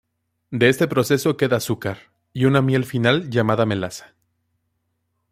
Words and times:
De 0.49 0.67
este 0.67 0.87
proceso 0.87 1.37
queda 1.37 1.57
azúcar 1.57 1.99
y 2.33 2.45
una 2.45 2.63
miel 2.63 2.85
final 2.85 3.29
llamada 3.29 3.67
melaza. 3.67 4.15